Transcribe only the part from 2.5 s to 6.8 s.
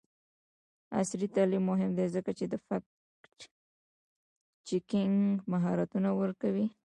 د فکټ چیکینګ مهارتونه ورکوي.